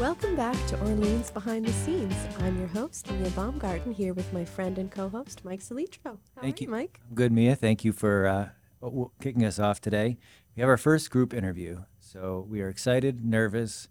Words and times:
Welcome 0.00 0.34
back 0.36 0.56
to 0.68 0.80
Orleans 0.80 1.30
Behind 1.30 1.64
the 1.64 1.72
Scenes. 1.72 2.14
I'm 2.40 2.58
your 2.58 2.66
host, 2.68 3.10
Mia 3.12 3.30
Baumgarten, 3.30 3.92
here 3.92 4.14
with 4.14 4.32
my 4.32 4.44
friend 4.44 4.78
and 4.78 4.90
co-host, 4.90 5.44
Mike 5.44 5.60
Solitro. 5.60 6.18
How 6.34 6.42
Thank 6.42 6.60
are 6.60 6.64
you. 6.64 6.70
Mike. 6.70 7.00
Good, 7.14 7.30
Mia. 7.30 7.54
Thank 7.54 7.84
you 7.84 7.92
for 7.92 8.26
uh, 8.26 8.48
w- 8.80 9.10
kicking 9.20 9.44
us 9.44 9.58
off 9.58 9.80
today. 9.80 10.16
We 10.56 10.60
have 10.60 10.68
our 10.68 10.76
first 10.76 11.10
group 11.10 11.32
interview, 11.32 11.82
so 12.00 12.46
we 12.48 12.62
are 12.62 12.68
excited, 12.68 13.24
nervous, 13.24 13.88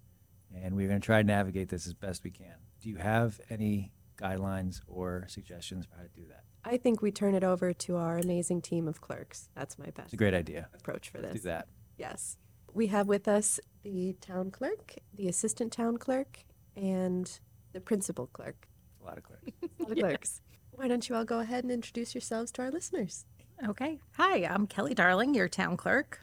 and 0.54 0.76
we're 0.76 0.88
going 0.88 1.00
to 1.00 1.06
try 1.06 1.22
to 1.22 1.28
navigate 1.28 1.70
this 1.70 1.88
as 1.88 1.94
best 1.94 2.24
we 2.24 2.32
can. 2.32 2.56
Do 2.82 2.90
you 2.90 2.98
have 2.98 3.40
any 3.50 3.92
guidelines 4.18 4.82
or 4.88 5.26
suggestions 5.30 5.86
for 5.86 5.96
how 5.96 6.04
to 6.04 6.10
do 6.10 6.28
that? 6.30 6.44
I 6.66 6.78
think 6.78 7.02
we 7.02 7.12
turn 7.12 7.36
it 7.36 7.44
over 7.44 7.74
to 7.74 7.96
our 7.96 8.18
amazing 8.18 8.62
team 8.62 8.88
of 8.88 9.00
clerks. 9.02 9.50
That's 9.56 9.80
my 9.80 9.86
best 9.92 10.08
It's 10.08 10.14
a 10.14 10.18
great 10.18 10.34
idea. 10.34 10.68
approach 10.74 11.10
for 11.10 11.20
this. 11.20 11.34
Do 11.34 11.40
that. 11.50 11.68
Yes. 11.98 12.38
We 12.74 12.88
have 12.88 13.08
with 13.08 13.28
us 13.28 13.60
the 13.84 14.16
town 14.22 14.52
clerk, 14.52 14.96
the 15.14 15.28
assistant 15.28 15.74
town 15.74 15.98
clerk, 15.98 16.40
and 16.76 17.30
the 17.74 17.82
principal 17.82 18.28
clerk. 18.28 18.68
A 19.02 19.06
lot 19.06 19.18
of 19.18 19.24
clerks. 19.24 19.44
A 19.80 19.84
lot 19.84 19.92
of 19.92 19.98
clerks. 19.98 20.42
Why 20.72 20.88
don't 20.88 21.08
you 21.10 21.16
all 21.16 21.26
go 21.26 21.40
ahead 21.40 21.64
and 21.64 21.72
introduce 21.72 22.16
yourselves 22.16 22.52
to 22.54 22.62
our 22.62 22.72
listeners? 22.72 23.26
Okay. 23.68 24.00
Hi, 24.14 24.46
I'm 24.46 24.68
Kelly 24.68 24.94
Darling, 24.94 25.34
your 25.34 25.50
town 25.50 25.76
clerk. 25.76 26.22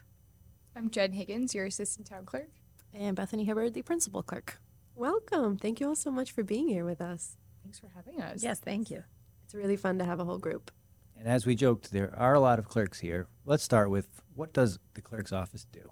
I'm 0.75 0.89
Jen 0.91 1.13
Higgins, 1.13 1.55
your 1.55 1.67
assistant 1.67 2.07
town 2.07 2.25
clerk. 2.25 2.49
And 2.95 3.15
Bethany 3.15 3.45
Hibbard, 3.45 3.75
the 3.75 3.83
principal 3.83 4.23
clerk. 4.23 4.59
Welcome. 4.95 5.59
Thank 5.59 5.81
you 5.81 5.89
all 5.89 5.97
so 5.97 6.11
much 6.11 6.33
for 6.33 6.43
being 6.43 6.67
here 6.67 6.85
with 6.85 7.03
us. 7.03 7.37
Thanks 7.63 7.79
for 7.79 7.91
having 7.95 8.23
us. 8.23 8.43
Yes, 8.43 8.59
thank 8.59 8.91
you. 8.91 9.05
It's 9.45 9.55
really 9.55 9.77
fun 9.77 9.99
to 9.99 10.05
have 10.05 10.19
a 10.19 10.25
whole 10.25 10.39
group. 10.39 10.71
And 11.17 11.29
as 11.29 11.45
we 11.45 11.55
joked, 11.55 11.93
there 11.93 12.15
are 12.17 12.35
a 12.35 12.41
lot 12.41 12.59
of 12.59 12.69
clerks 12.69 13.01
here. 13.01 13.27
Let's 13.45 13.63
start 13.63 13.91
with 13.91 14.23
what 14.35 14.53
does 14.53 14.79
the 14.95 15.03
clerk's 15.03 15.33
office 15.33 15.67
do? 15.71 15.91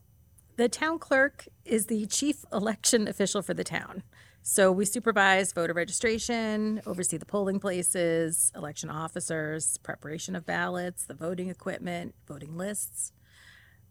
The 0.56 0.70
town 0.70 0.98
clerk 0.98 1.48
is 1.66 1.86
the 1.86 2.06
chief 2.06 2.46
election 2.50 3.08
official 3.08 3.42
for 3.42 3.52
the 3.52 3.62
town. 3.62 4.02
So 4.42 4.72
we 4.72 4.86
supervise 4.86 5.52
voter 5.52 5.74
registration, 5.74 6.80
oversee 6.86 7.18
the 7.18 7.26
polling 7.26 7.60
places, 7.60 8.52
election 8.56 8.88
officers, 8.88 9.76
preparation 9.78 10.34
of 10.34 10.46
ballots, 10.46 11.04
the 11.04 11.12
voting 11.12 11.50
equipment, 11.50 12.14
voting 12.26 12.56
lists. 12.56 13.12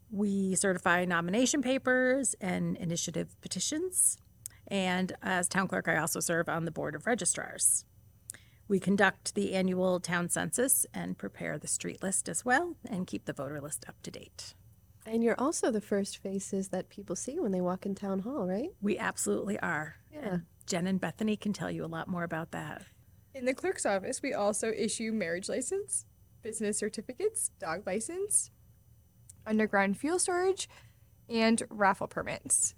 We 0.09 0.55
certify 0.55 1.05
nomination 1.05 1.61
papers 1.61 2.33
and 2.41 2.77
initiative 2.77 3.39
petitions. 3.41 4.17
And 4.67 5.13
as 5.21 5.47
town 5.47 5.67
clerk, 5.67 5.87
I 5.87 5.97
also 5.97 6.19
serve 6.19 6.49
on 6.49 6.65
the 6.65 6.71
board 6.71 6.95
of 6.95 7.05
registrars. 7.05 7.85
We 8.67 8.79
conduct 8.79 9.35
the 9.35 9.53
annual 9.53 9.99
town 9.99 10.29
census 10.29 10.87
and 10.95 11.15
prepare 11.15 11.59
the 11.59 11.67
street 11.67 12.01
list 12.01 12.27
as 12.27 12.43
well 12.43 12.75
and 12.89 13.05
keep 13.05 13.25
the 13.25 13.33
voter 13.33 13.61
list 13.61 13.85
up 13.87 14.01
to 14.01 14.09
date. 14.09 14.55
And 15.05 15.23
you're 15.23 15.39
also 15.39 15.69
the 15.71 15.81
first 15.81 16.17
faces 16.17 16.69
that 16.69 16.89
people 16.89 17.15
see 17.15 17.39
when 17.39 17.51
they 17.51 17.61
walk 17.61 17.85
in 17.85 17.93
town 17.93 18.19
hall, 18.19 18.47
right? 18.47 18.69
We 18.81 18.97
absolutely 18.97 19.59
are. 19.59 19.95
Yeah. 20.11 20.19
And 20.19 20.41
Jen 20.65 20.87
and 20.87 20.99
Bethany 20.99 21.37
can 21.37 21.53
tell 21.53 21.69
you 21.69 21.85
a 21.85 21.87
lot 21.87 22.07
more 22.07 22.23
about 22.23 22.51
that. 22.51 22.83
In 23.35 23.45
the 23.45 23.53
clerk's 23.53 23.85
office, 23.85 24.21
we 24.23 24.33
also 24.33 24.71
issue 24.71 25.11
marriage 25.11 25.47
license, 25.47 26.05
business 26.41 26.79
certificates, 26.79 27.51
dog 27.59 27.85
license, 27.85 28.49
underground 29.45 29.97
fuel 29.97 30.17
storage, 30.17 30.67
and 31.29 31.61
raffle 31.69 32.07
permits. 32.07 32.73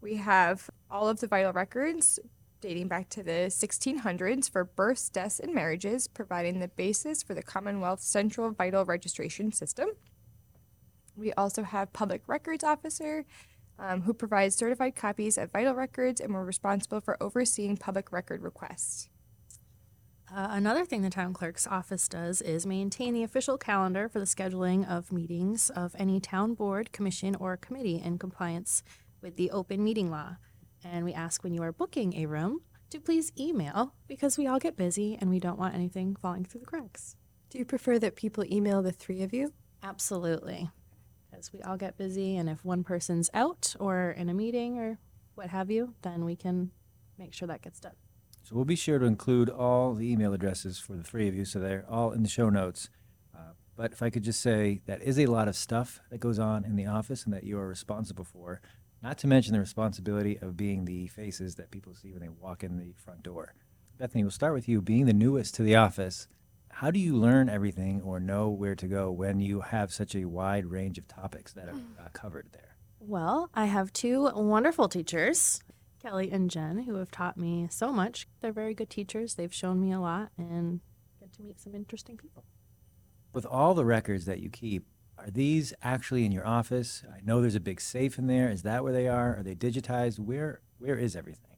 We 0.00 0.16
have 0.16 0.70
all 0.90 1.08
of 1.08 1.20
the 1.20 1.26
vital 1.26 1.52
records 1.52 2.20
dating 2.60 2.88
back 2.88 3.08
to 3.10 3.22
the 3.22 3.48
1600s 3.50 4.50
for 4.50 4.64
births, 4.64 5.10
deaths, 5.10 5.38
and 5.38 5.54
marriages, 5.54 6.08
providing 6.08 6.60
the 6.60 6.68
basis 6.68 7.22
for 7.22 7.34
the 7.34 7.42
Commonwealth 7.42 8.00
Central 8.00 8.50
Vital 8.52 8.84
Registration 8.84 9.52
System. 9.52 9.90
We 11.16 11.32
also 11.32 11.62
have 11.62 11.92
public 11.92 12.22
records 12.26 12.64
officer 12.64 13.24
um, 13.78 14.02
who 14.02 14.14
provides 14.14 14.56
certified 14.56 14.96
copies 14.96 15.38
of 15.38 15.52
vital 15.52 15.74
records 15.74 16.20
and 16.20 16.32
we're 16.32 16.44
responsible 16.44 17.00
for 17.00 17.22
overseeing 17.22 17.76
public 17.76 18.12
record 18.12 18.42
requests. 18.42 19.08
Uh, 20.34 20.48
another 20.50 20.84
thing 20.84 21.02
the 21.02 21.10
town 21.10 21.32
clerk's 21.32 21.66
office 21.66 22.08
does 22.08 22.40
is 22.40 22.66
maintain 22.66 23.14
the 23.14 23.22
official 23.22 23.58
calendar 23.58 24.08
for 24.08 24.18
the 24.18 24.24
scheduling 24.24 24.88
of 24.88 25.12
meetings 25.12 25.70
of 25.70 25.94
any 25.98 26.18
town 26.18 26.54
board, 26.54 26.90
commission, 26.92 27.36
or 27.36 27.56
committee 27.56 28.00
in 28.02 28.18
compliance 28.18 28.82
with 29.20 29.36
the 29.36 29.50
open 29.50 29.84
meeting 29.84 30.10
law. 30.10 30.36
And 30.82 31.04
we 31.04 31.12
ask 31.12 31.44
when 31.44 31.54
you 31.54 31.62
are 31.62 31.72
booking 31.72 32.14
a 32.16 32.26
room 32.26 32.62
to 32.90 33.00
please 33.00 33.32
email 33.38 33.94
because 34.08 34.38
we 34.38 34.46
all 34.46 34.58
get 34.58 34.76
busy 34.76 35.16
and 35.20 35.30
we 35.30 35.40
don't 35.40 35.58
want 35.58 35.74
anything 35.74 36.16
falling 36.20 36.44
through 36.44 36.60
the 36.60 36.66
cracks. 36.66 37.16
Do 37.50 37.58
you 37.58 37.64
prefer 37.64 37.98
that 37.98 38.16
people 38.16 38.44
email 38.44 38.82
the 38.82 38.92
three 38.92 39.22
of 39.22 39.32
you? 39.32 39.52
Absolutely. 39.82 40.70
Because 41.44 41.58
we 41.58 41.70
all 41.70 41.76
get 41.76 41.98
busy, 41.98 42.36
and 42.36 42.48
if 42.48 42.64
one 42.64 42.84
person's 42.84 43.28
out 43.34 43.74
or 43.78 44.10
in 44.10 44.28
a 44.30 44.34
meeting 44.34 44.78
or 44.78 44.98
what 45.34 45.48
have 45.50 45.70
you, 45.70 45.94
then 46.02 46.24
we 46.24 46.36
can 46.36 46.70
make 47.18 47.34
sure 47.34 47.46
that 47.48 47.60
gets 47.60 47.80
done. 47.80 47.92
So 48.42 48.54
we'll 48.54 48.64
be 48.64 48.76
sure 48.76 48.98
to 48.98 49.04
include 49.04 49.50
all 49.50 49.94
the 49.94 50.10
email 50.10 50.32
addresses 50.32 50.78
for 50.78 50.94
the 50.94 51.02
three 51.02 51.28
of 51.28 51.34
you, 51.34 51.44
so 51.44 51.58
they're 51.58 51.84
all 51.88 52.12
in 52.12 52.22
the 52.22 52.28
show 52.28 52.48
notes. 52.48 52.88
Uh, 53.34 53.52
but 53.76 53.92
if 53.92 54.02
I 54.02 54.08
could 54.08 54.22
just 54.22 54.40
say, 54.40 54.80
that 54.86 55.02
is 55.02 55.18
a 55.18 55.26
lot 55.26 55.48
of 55.48 55.56
stuff 55.56 56.00
that 56.10 56.18
goes 56.18 56.38
on 56.38 56.64
in 56.64 56.76
the 56.76 56.86
office 56.86 57.24
and 57.24 57.34
that 57.34 57.44
you 57.44 57.58
are 57.58 57.68
responsible 57.68 58.24
for. 58.24 58.62
Not 59.02 59.18
to 59.18 59.26
mention 59.26 59.52
the 59.52 59.60
responsibility 59.60 60.38
of 60.38 60.56
being 60.56 60.86
the 60.86 61.08
faces 61.08 61.56
that 61.56 61.70
people 61.70 61.94
see 61.94 62.12
when 62.12 62.22
they 62.22 62.28
walk 62.28 62.64
in 62.64 62.78
the 62.78 62.94
front 62.96 63.22
door. 63.22 63.54
Bethany, 63.98 64.24
we'll 64.24 64.30
start 64.30 64.54
with 64.54 64.66
you. 64.66 64.80
Being 64.80 65.04
the 65.04 65.12
newest 65.12 65.54
to 65.56 65.62
the 65.62 65.76
office, 65.76 66.26
how 66.74 66.90
do 66.90 66.98
you 66.98 67.14
learn 67.14 67.48
everything 67.48 68.02
or 68.02 68.18
know 68.18 68.48
where 68.48 68.74
to 68.74 68.88
go 68.88 69.12
when 69.12 69.38
you 69.38 69.60
have 69.60 69.92
such 69.92 70.16
a 70.16 70.24
wide 70.24 70.66
range 70.66 70.98
of 70.98 71.06
topics 71.06 71.52
that 71.52 71.68
are 71.68 71.76
uh, 72.00 72.08
covered 72.12 72.48
there? 72.52 72.74
Well, 72.98 73.48
I 73.54 73.66
have 73.66 73.92
two 73.92 74.28
wonderful 74.34 74.88
teachers, 74.88 75.62
Kelly 76.02 76.32
and 76.32 76.50
Jen, 76.50 76.78
who 76.80 76.96
have 76.96 77.12
taught 77.12 77.36
me 77.36 77.68
so 77.70 77.92
much. 77.92 78.26
They're 78.40 78.52
very 78.52 78.74
good 78.74 78.90
teachers. 78.90 79.36
They've 79.36 79.54
shown 79.54 79.80
me 79.80 79.92
a 79.92 80.00
lot 80.00 80.30
and 80.36 80.80
get 81.20 81.32
to 81.34 81.42
meet 81.42 81.60
some 81.60 81.76
interesting 81.76 82.16
people. 82.16 82.42
With 83.32 83.46
all 83.46 83.74
the 83.74 83.84
records 83.84 84.24
that 84.24 84.40
you 84.40 84.50
keep, 84.50 84.84
are 85.16 85.30
these 85.30 85.72
actually 85.80 86.24
in 86.24 86.32
your 86.32 86.46
office? 86.46 87.04
I 87.08 87.20
know 87.22 87.40
there's 87.40 87.54
a 87.54 87.60
big 87.60 87.80
safe 87.80 88.18
in 88.18 88.26
there. 88.26 88.50
Is 88.50 88.62
that 88.62 88.82
where 88.82 88.92
they 88.92 89.06
are? 89.06 89.36
Are 89.38 89.42
they 89.44 89.54
digitized? 89.54 90.18
Where 90.18 90.60
where 90.78 90.98
is 90.98 91.14
everything? 91.14 91.56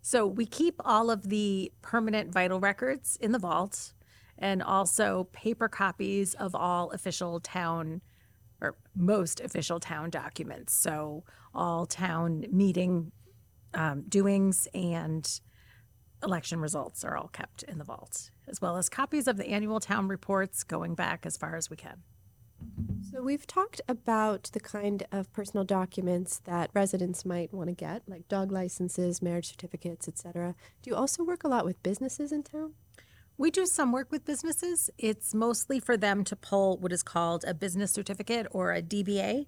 So 0.00 0.28
we 0.28 0.46
keep 0.46 0.80
all 0.84 1.10
of 1.10 1.28
the 1.28 1.72
permanent 1.82 2.32
vital 2.32 2.60
records 2.60 3.18
in 3.20 3.32
the 3.32 3.38
vault 3.38 3.94
and 4.38 4.62
also 4.62 5.28
paper 5.32 5.68
copies 5.68 6.34
of 6.34 6.54
all 6.54 6.90
official 6.90 7.40
town 7.40 8.00
or 8.60 8.76
most 8.96 9.40
official 9.40 9.78
town 9.78 10.10
documents. 10.10 10.74
So 10.74 11.24
all 11.54 11.86
town 11.86 12.46
meeting 12.50 13.12
um, 13.74 14.04
doings 14.08 14.66
and 14.74 15.40
election 16.22 16.60
results 16.60 17.04
are 17.04 17.16
all 17.16 17.28
kept 17.28 17.62
in 17.64 17.78
the 17.78 17.84
vault, 17.84 18.30
as 18.48 18.60
well 18.60 18.76
as 18.76 18.88
copies 18.88 19.28
of 19.28 19.36
the 19.36 19.48
annual 19.48 19.80
town 19.80 20.08
reports 20.08 20.64
going 20.64 20.94
back 20.94 21.24
as 21.24 21.36
far 21.36 21.54
as 21.54 21.70
we 21.70 21.76
can. 21.76 22.02
So 23.12 23.22
we've 23.22 23.46
talked 23.46 23.80
about 23.88 24.50
the 24.52 24.60
kind 24.60 25.04
of 25.12 25.32
personal 25.32 25.64
documents 25.64 26.40
that 26.44 26.70
residents 26.74 27.24
might 27.24 27.52
want 27.54 27.68
to 27.68 27.74
get, 27.74 28.02
like 28.08 28.28
dog 28.28 28.50
licenses, 28.50 29.22
marriage 29.22 29.48
certificates, 29.48 30.08
etc. 30.08 30.56
Do 30.82 30.90
you 30.90 30.96
also 30.96 31.22
work 31.22 31.44
a 31.44 31.48
lot 31.48 31.64
with 31.64 31.82
businesses 31.82 32.32
in 32.32 32.42
town? 32.42 32.74
We 33.38 33.50
do 33.50 33.64
some 33.64 33.92
work 33.92 34.10
with 34.10 34.24
businesses. 34.24 34.90
It's 34.98 35.32
mostly 35.32 35.80
for 35.80 35.96
them 35.96 36.24
to 36.24 36.36
pull 36.36 36.76
what 36.78 36.92
is 36.92 37.02
called 37.02 37.44
a 37.46 37.54
business 37.54 37.92
certificate 37.92 38.46
or 38.50 38.72
a 38.72 38.82
DBA, 38.82 39.46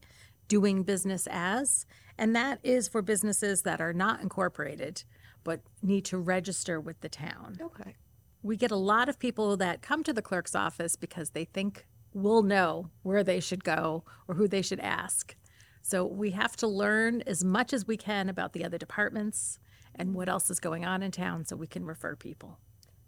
doing 0.49 0.85
business 0.85 1.29
as. 1.31 1.87
And 2.17 2.35
that 2.35 2.61
is 2.63 2.89
for 2.89 3.03
businesses 3.03 3.63
that 3.63 3.81
are 3.81 3.93
not 3.93 4.23
incorporated 4.23 5.03
but 5.45 5.61
need 5.83 6.05
to 6.07 6.19
register 6.19 6.81
with 6.81 7.01
the 7.01 7.09
town. 7.09 7.59
Okay. 7.61 7.95
We 8.43 8.57
get 8.57 8.71
a 8.71 8.77
lot 8.77 9.09
of 9.09 9.19
people 9.19 9.57
that 9.59 9.83
come 9.83 10.03
to 10.05 10.13
the 10.13 10.23
clerk's 10.23 10.55
office 10.55 10.97
because 10.97 11.31
they 11.31 11.45
think 11.45 11.87
we'll 12.13 12.43
know 12.43 12.91
where 13.03 13.23
they 13.23 13.41
should 13.41 13.65
go 13.65 14.05
or 14.27 14.35
who 14.35 14.49
they 14.49 14.63
should 14.63 14.81
ask. 14.81 15.37
So 15.83 16.05
we 16.05 16.31
have 16.33 16.57
to 16.57 16.67
learn 16.67 17.23
as 17.27 17.45
much 17.45 17.73
as 17.73 17.87
we 17.87 17.97
can 17.97 18.29
about 18.29 18.53
the 18.53 18.65
other 18.65 18.79
departments 18.79 19.59
and 19.95 20.15
what 20.15 20.29
else 20.29 20.51
is 20.51 20.61
going 20.61 20.85
on 20.85 21.03
in 21.03 21.11
town 21.11 21.45
so 21.45 21.57
we 21.57 21.67
can 21.67 21.85
refer 21.85 22.17
people. 22.17 22.59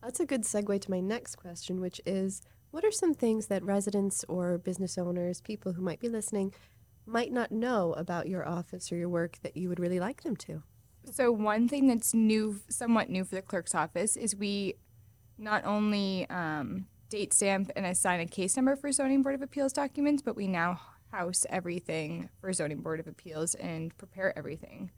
That's 0.02 0.18
a 0.18 0.26
good 0.26 0.42
segue 0.42 0.80
to 0.80 0.90
my 0.90 0.98
next 0.98 1.36
question, 1.36 1.80
which 1.80 2.00
is 2.04 2.42
what 2.72 2.84
are 2.84 2.90
some 2.90 3.14
things 3.14 3.46
that 3.46 3.62
residents 3.62 4.24
or 4.28 4.58
business 4.58 4.98
owners, 4.98 5.40
people 5.40 5.72
who 5.72 5.82
might 5.82 6.00
be 6.00 6.08
listening, 6.08 6.52
might 7.06 7.32
not 7.32 7.52
know 7.52 7.92
about 7.92 8.28
your 8.28 8.46
office 8.46 8.90
or 8.90 8.96
your 8.96 9.08
work 9.08 9.38
that 9.42 9.56
you 9.56 9.68
would 9.68 9.78
really 9.78 10.00
like 10.00 10.22
them 10.22 10.34
to? 10.36 10.64
So 11.12 11.30
one 11.30 11.68
thing 11.68 11.86
that's 11.86 12.14
new, 12.14 12.60
somewhat 12.68 13.10
new 13.10 13.24
for 13.24 13.36
the 13.36 13.42
clerk's 13.42 13.76
office, 13.76 14.16
is 14.16 14.34
we 14.34 14.74
not 15.38 15.64
only 15.64 16.28
um, 16.30 16.86
date 17.08 17.32
stamp 17.32 17.70
and 17.76 17.86
assign 17.86 18.18
a 18.18 18.26
case 18.26 18.56
number 18.56 18.74
for 18.74 18.90
zoning 18.90 19.22
board 19.22 19.36
of 19.36 19.42
appeals 19.42 19.72
documents, 19.72 20.20
but 20.20 20.34
we 20.34 20.48
now 20.48 20.80
house 21.12 21.46
everything 21.48 22.28
for 22.40 22.52
zoning 22.52 22.80
board 22.80 22.98
of 22.98 23.06
appeals 23.06 23.54
and 23.54 23.96
prepare 23.98 24.36
everything 24.36 24.90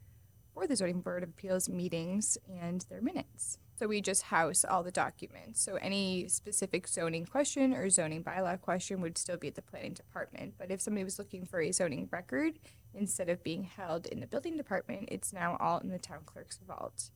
for 0.54 0.66
the 0.68 0.76
Zoning 0.76 1.00
Board 1.00 1.24
of 1.24 1.30
Appeals 1.30 1.68
meetings 1.68 2.38
and 2.48 2.86
their 2.88 3.02
minutes. 3.02 3.58
So 3.84 3.88
we 3.88 4.00
just 4.00 4.22
house 4.22 4.64
all 4.64 4.82
the 4.82 4.90
documents. 4.90 5.62
So 5.62 5.74
any 5.74 6.26
specific 6.28 6.88
zoning 6.88 7.26
question 7.26 7.74
or 7.74 7.90
zoning 7.90 8.24
bylaw 8.24 8.58
question 8.58 9.02
would 9.02 9.18
still 9.18 9.36
be 9.36 9.48
at 9.48 9.56
the 9.56 9.60
planning 9.60 9.92
department. 9.92 10.54
But 10.56 10.70
if 10.70 10.80
somebody 10.80 11.04
was 11.04 11.18
looking 11.18 11.44
for 11.44 11.60
a 11.60 11.70
zoning 11.70 12.08
record, 12.10 12.58
instead 12.94 13.28
of 13.28 13.44
being 13.44 13.64
held 13.64 14.06
in 14.06 14.20
the 14.20 14.26
building 14.26 14.56
department, 14.56 15.10
it's 15.12 15.34
now 15.34 15.58
all 15.60 15.80
in 15.80 15.90
the 15.90 15.98
town 15.98 16.20
clerk's 16.24 16.58
vault, 16.66 17.10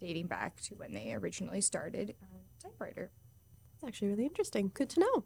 dating 0.00 0.26
back 0.26 0.60
to 0.64 0.74
when 0.74 0.92
they 0.92 1.14
originally 1.14 1.62
started 1.62 2.14
uh, 2.22 2.40
typewriter. 2.62 3.10
It's 3.72 3.88
actually 3.88 4.08
really 4.08 4.26
interesting. 4.26 4.70
Good 4.74 4.90
to 4.90 5.00
know. 5.00 5.24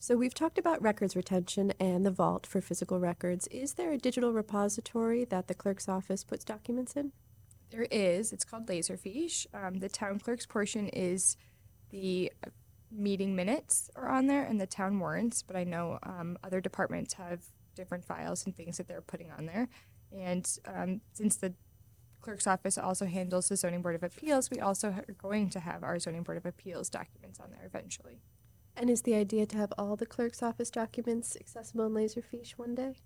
So 0.00 0.16
we've 0.16 0.34
talked 0.34 0.58
about 0.58 0.82
records 0.82 1.14
retention 1.14 1.72
and 1.78 2.04
the 2.04 2.10
vault 2.10 2.44
for 2.44 2.60
physical 2.60 2.98
records. 2.98 3.46
Is 3.52 3.74
there 3.74 3.92
a 3.92 3.98
digital 3.98 4.32
repository 4.32 5.24
that 5.26 5.46
the 5.46 5.54
clerk's 5.54 5.88
office 5.88 6.24
puts 6.24 6.44
documents 6.44 6.96
in? 6.96 7.12
There 7.70 7.86
is. 7.90 8.32
It's 8.32 8.44
called 8.44 8.66
Laserfiche. 8.66 9.46
Um, 9.52 9.78
the 9.78 9.88
town 9.88 10.18
clerk's 10.18 10.46
portion 10.46 10.88
is 10.88 11.36
the 11.90 12.32
uh, 12.44 12.50
meeting 12.90 13.34
minutes 13.34 13.90
are 13.96 14.08
on 14.08 14.26
there 14.26 14.44
and 14.44 14.60
the 14.60 14.66
town 14.66 14.98
warrants, 14.98 15.42
but 15.42 15.56
I 15.56 15.64
know 15.64 15.98
um, 16.02 16.38
other 16.44 16.60
departments 16.60 17.14
have 17.14 17.44
different 17.74 18.04
files 18.04 18.46
and 18.46 18.56
things 18.56 18.76
that 18.78 18.88
they're 18.88 19.00
putting 19.00 19.30
on 19.30 19.46
there. 19.46 19.68
And 20.16 20.48
um, 20.66 21.00
since 21.12 21.36
the 21.36 21.54
clerk's 22.20 22.46
office 22.46 22.78
also 22.78 23.06
handles 23.06 23.48
the 23.48 23.56
zoning 23.56 23.82
board 23.82 23.94
of 23.94 24.02
appeals, 24.02 24.50
we 24.50 24.60
also 24.60 24.88
are 24.88 25.14
going 25.18 25.50
to 25.50 25.60
have 25.60 25.82
our 25.82 25.98
zoning 25.98 26.22
board 26.22 26.38
of 26.38 26.46
appeals 26.46 26.88
documents 26.88 27.40
on 27.40 27.50
there 27.50 27.64
eventually. 27.66 28.20
And 28.76 28.90
is 28.90 29.02
the 29.02 29.14
idea 29.14 29.46
to 29.46 29.56
have 29.56 29.72
all 29.78 29.96
the 29.96 30.06
clerk's 30.06 30.42
office 30.42 30.70
documents 30.70 31.36
accessible 31.40 31.86
in 31.86 31.92
Laserfiche 31.92 32.52
one 32.52 32.74
day? 32.74 32.96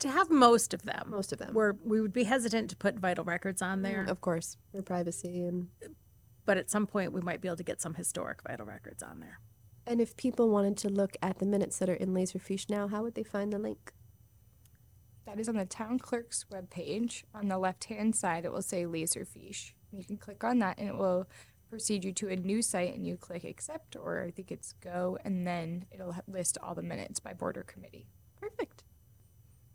To 0.00 0.08
have 0.08 0.30
most 0.30 0.72
of 0.74 0.82
them. 0.82 1.08
Most 1.10 1.32
of 1.32 1.38
them. 1.38 1.54
We're, 1.54 1.74
we 1.84 2.00
would 2.00 2.12
be 2.12 2.24
hesitant 2.24 2.70
to 2.70 2.76
put 2.76 2.96
vital 2.98 3.24
records 3.24 3.60
on 3.62 3.82
there, 3.82 4.04
Of 4.08 4.20
course, 4.20 4.56
for 4.72 4.82
privacy 4.82 5.42
and 5.44 5.68
but 6.46 6.56
at 6.56 6.70
some 6.70 6.86
point 6.86 7.12
we 7.12 7.20
might 7.20 7.40
be 7.42 7.48
able 7.48 7.56
to 7.58 7.62
get 7.64 7.80
some 7.80 7.94
historic 7.94 8.42
vital 8.42 8.64
records 8.64 9.02
on 9.02 9.20
there. 9.20 9.38
and 9.86 10.00
if 10.00 10.16
people 10.16 10.48
wanted 10.50 10.76
to 10.78 10.88
look 10.88 11.16
at 11.20 11.38
the 11.40 11.46
minutes 11.46 11.78
that 11.78 11.88
are 11.90 11.94
in 11.94 12.14
Laserfiche 12.14 12.70
now, 12.70 12.88
how 12.88 13.02
would 13.02 13.14
they 13.14 13.22
find 13.22 13.52
the 13.52 13.58
link? 13.58 13.92
That 15.26 15.38
is 15.38 15.48
on 15.48 15.56
the 15.56 15.66
town 15.66 15.98
clerk's 15.98 16.46
webpage. 16.50 17.24
On 17.34 17.48
the 17.48 17.58
left 17.58 17.84
hand 17.84 18.16
side, 18.16 18.44
it 18.46 18.52
will 18.52 18.62
say 18.62 18.84
Laserfiche. 18.84 19.72
You 19.92 20.04
can 20.04 20.16
click 20.16 20.42
on 20.42 20.58
that 20.60 20.78
and 20.78 20.88
it 20.88 20.96
will 20.96 21.28
proceed 21.68 22.02
you 22.02 22.12
to 22.14 22.28
a 22.28 22.36
new 22.36 22.62
site 22.62 22.94
and 22.94 23.06
you 23.06 23.16
click 23.18 23.44
accept 23.44 23.94
or 23.94 24.22
I 24.22 24.30
think 24.30 24.50
it's 24.50 24.72
go 24.74 25.18
and 25.24 25.46
then 25.46 25.84
it'll 25.90 26.12
ha- 26.12 26.22
list 26.26 26.56
all 26.62 26.74
the 26.74 26.82
minutes 26.82 27.20
by 27.20 27.34
board 27.34 27.58
or 27.58 27.62
committee. 27.62 28.06
Perfect. 28.40 28.77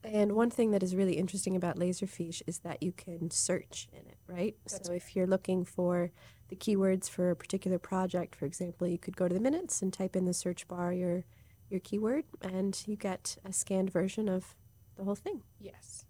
And 0.03 0.33
one 0.33 0.49
thing 0.49 0.71
that 0.71 0.83
is 0.83 0.95
really 0.95 1.13
interesting 1.13 1.55
about 1.55 1.77
Laserfiche 1.77 2.41
is 2.45 2.59
that 2.59 2.83
you 2.83 2.91
can 2.91 3.31
search 3.31 3.87
in 3.93 3.99
it, 3.99 4.17
right? 4.27 4.55
That's 4.67 4.87
so 4.87 4.93
if 4.93 5.15
you're 5.15 5.27
looking 5.27 5.63
for 5.63 6.11
the 6.49 6.55
keywords 6.55 7.09
for 7.09 7.31
a 7.31 7.35
particular 7.35 7.79
project, 7.79 8.35
for 8.35 8.45
example, 8.45 8.87
you 8.87 8.97
could 8.97 9.15
go 9.15 9.27
to 9.27 9.33
the 9.33 9.39
minutes 9.39 9.81
and 9.81 9.93
type 9.93 10.15
in 10.15 10.25
the 10.25 10.33
search 10.33 10.67
bar 10.67 10.93
your 10.93 11.23
your 11.69 11.79
keyword 11.79 12.25
and 12.41 12.83
you 12.85 12.95
get 12.95 13.37
a 13.43 13.51
scanned 13.51 13.91
version 13.91 14.29
of 14.29 14.55
the 14.95 15.03
whole 15.03 15.15
thing. 15.15 15.41
Yes. 15.59 16.05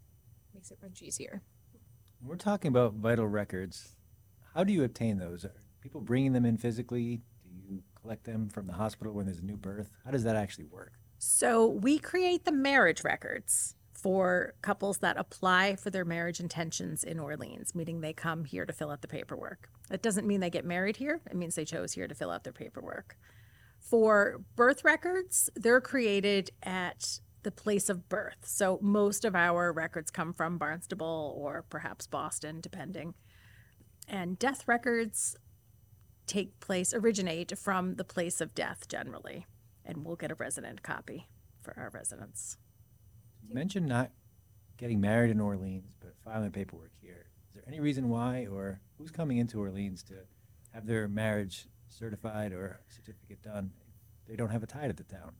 Makes 0.53 0.71
it 0.71 0.79
much 0.81 1.01
easier. 1.01 1.41
We're 2.21 2.35
talking 2.35 2.69
about 2.69 2.95
vital 2.95 3.27
records. 3.27 3.95
How 4.53 4.63
do 4.63 4.73
you 4.73 4.83
obtain 4.83 5.19
those? 5.19 5.45
Are 5.45 5.53
people 5.81 6.01
bringing 6.01 6.33
them 6.33 6.45
in 6.45 6.57
physically? 6.57 7.21
Do 7.45 7.73
you 7.73 7.83
collect 8.01 8.25
them 8.25 8.49
from 8.49 8.67
the 8.67 8.73
hospital 8.73 9.13
when 9.13 9.25
there's 9.25 9.39
a 9.39 9.45
new 9.45 9.57
birth? 9.57 9.89
How 10.03 10.11
does 10.11 10.23
that 10.23 10.35
actually 10.35 10.65
work? 10.65 10.93
So 11.17 11.67
we 11.67 11.99
create 11.99 12.43
the 12.43 12.51
marriage 12.51 13.03
records 13.03 13.75
for 14.03 14.53
couples 14.61 14.97
that 14.97 15.17
apply 15.17 15.77
for 15.77 15.89
their 15.89 16.03
marriage 16.03 16.41
intentions 16.41 17.05
in 17.05 17.21
Orleans, 17.21 17.73
meaning 17.73 18.01
they 18.01 18.11
come 18.11 18.43
here 18.43 18.65
to 18.65 18.73
fill 18.73 18.91
out 18.91 19.01
the 19.01 19.07
paperwork. 19.07 19.69
That 19.87 20.01
doesn't 20.01 20.27
mean 20.27 20.41
they 20.41 20.49
get 20.49 20.65
married 20.65 20.97
here, 20.97 21.21
it 21.25 21.37
means 21.37 21.55
they 21.55 21.63
chose 21.63 21.93
here 21.93 22.09
to 22.09 22.13
fill 22.13 22.29
out 22.29 22.43
their 22.43 22.51
paperwork. 22.51 23.17
For 23.79 24.41
birth 24.57 24.83
records, 24.83 25.49
they're 25.55 25.79
created 25.79 26.51
at 26.63 27.19
the 27.43 27.51
place 27.51 27.87
of 27.87 28.09
birth. 28.09 28.43
So 28.43 28.77
most 28.81 29.23
of 29.23 29.35
our 29.35 29.71
records 29.71 30.11
come 30.11 30.33
from 30.33 30.57
Barnstable 30.57 31.33
or 31.37 31.63
perhaps 31.69 32.05
Boston, 32.05 32.59
depending. 32.59 33.13
And 34.09 34.37
death 34.37 34.67
records 34.67 35.37
take 36.27 36.59
place, 36.59 36.93
originate 36.93 37.57
from 37.57 37.95
the 37.95 38.03
place 38.03 38.41
of 38.41 38.53
death 38.53 38.89
generally, 38.89 39.45
and 39.85 40.03
we'll 40.03 40.17
get 40.17 40.31
a 40.31 40.35
resident 40.35 40.83
copy 40.83 41.29
for 41.61 41.73
our 41.77 41.89
residents. 41.93 42.57
You 43.47 43.53
mentioned 43.53 43.87
not 43.87 44.11
getting 44.77 44.99
married 44.99 45.31
in 45.31 45.39
Orleans, 45.39 45.93
but 45.99 46.13
filing 46.23 46.51
paperwork 46.51 46.91
here. 47.01 47.27
Is 47.47 47.55
there 47.55 47.63
any 47.67 47.79
reason 47.79 48.09
why, 48.09 48.47
or 48.51 48.81
who's 48.97 49.11
coming 49.11 49.37
into 49.37 49.59
Orleans 49.59 50.03
to 50.03 50.15
have 50.73 50.87
their 50.87 51.07
marriage 51.07 51.67
certified 51.87 52.51
or 52.51 52.79
certificate 52.89 53.41
done? 53.43 53.71
They 54.27 54.35
don't 54.35 54.49
have 54.49 54.63
a 54.63 54.67
tie 54.67 54.87
to 54.87 54.93
the 54.93 55.03
town. 55.03 55.33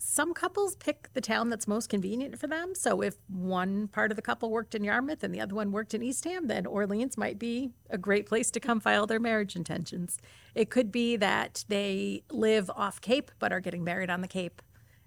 Some 0.00 0.32
couples 0.32 0.76
pick 0.76 1.12
the 1.12 1.20
town 1.20 1.48
that's 1.48 1.66
most 1.66 1.88
convenient 1.88 2.38
for 2.38 2.46
them. 2.46 2.74
So 2.74 3.02
if 3.02 3.16
one 3.28 3.88
part 3.88 4.12
of 4.12 4.16
the 4.16 4.22
couple 4.22 4.50
worked 4.50 4.74
in 4.76 4.84
Yarmouth 4.84 5.24
and 5.24 5.34
the 5.34 5.40
other 5.40 5.56
one 5.56 5.72
worked 5.72 5.92
in 5.92 6.02
Eastham, 6.02 6.46
then 6.46 6.66
Orleans 6.66 7.18
might 7.18 7.38
be 7.38 7.72
a 7.90 7.98
great 7.98 8.24
place 8.26 8.50
to 8.52 8.60
come 8.60 8.78
file 8.78 9.06
their 9.06 9.18
marriage 9.18 9.56
intentions. 9.56 10.18
It 10.54 10.70
could 10.70 10.92
be 10.92 11.16
that 11.16 11.64
they 11.68 12.22
live 12.30 12.70
off 12.76 13.00
Cape 13.00 13.32
but 13.40 13.52
are 13.52 13.60
getting 13.60 13.82
married 13.82 14.08
on 14.08 14.20
the 14.20 14.28
Cape 14.28 14.62